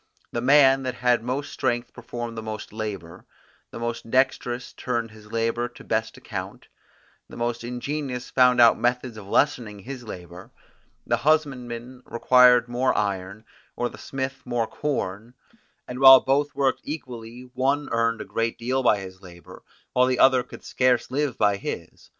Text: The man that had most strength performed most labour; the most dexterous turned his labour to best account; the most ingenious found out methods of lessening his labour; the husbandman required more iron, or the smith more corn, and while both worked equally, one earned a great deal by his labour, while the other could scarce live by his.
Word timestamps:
The 0.31 0.41
man 0.41 0.81
that 0.81 0.95
had 0.95 1.21
most 1.21 1.53
strength 1.53 1.93
performed 1.93 2.41
most 2.43 2.73
labour; 2.73 3.27
the 3.69 3.77
most 3.77 4.09
dexterous 4.09 4.73
turned 4.73 5.11
his 5.11 5.31
labour 5.31 5.67
to 5.69 5.83
best 5.83 6.17
account; 6.17 6.69
the 7.29 7.37
most 7.37 7.63
ingenious 7.63 8.31
found 8.31 8.59
out 8.59 8.79
methods 8.79 9.15
of 9.15 9.27
lessening 9.27 9.77
his 9.77 10.03
labour; 10.03 10.49
the 11.05 11.17
husbandman 11.17 12.01
required 12.07 12.67
more 12.67 12.97
iron, 12.97 13.45
or 13.75 13.89
the 13.89 13.99
smith 13.99 14.41
more 14.43 14.65
corn, 14.65 15.35
and 15.87 15.99
while 15.99 16.19
both 16.21 16.55
worked 16.55 16.81
equally, 16.83 17.51
one 17.53 17.87
earned 17.91 18.21
a 18.21 18.25
great 18.25 18.57
deal 18.57 18.81
by 18.81 18.97
his 18.99 19.21
labour, 19.21 19.61
while 19.93 20.07
the 20.07 20.17
other 20.17 20.41
could 20.41 20.63
scarce 20.63 21.11
live 21.11 21.37
by 21.37 21.57
his. 21.57 22.09